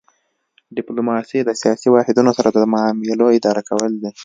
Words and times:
ډیپلوماسي 0.77 1.39
د 1.43 1.51
سیاسي 1.61 1.87
واحدونو 1.91 2.31
سره 2.37 2.49
د 2.51 2.59
معاملو 2.73 3.25
اداره 3.37 3.61
کول 3.69 3.91
دي 4.01 4.09